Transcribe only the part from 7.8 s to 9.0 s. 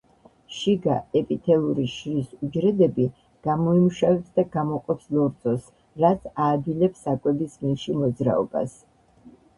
მოძრაობას.